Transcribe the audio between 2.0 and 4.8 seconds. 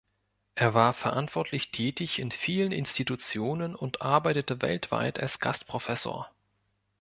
in vielen Institutionen und arbeitete